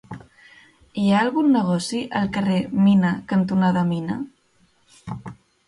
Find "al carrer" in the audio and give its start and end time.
2.21-2.57